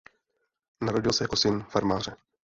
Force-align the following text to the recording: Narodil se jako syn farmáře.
Narodil 0.81 1.13
se 1.13 1.23
jako 1.23 1.35
syn 1.35 1.63
farmáře. 1.69 2.15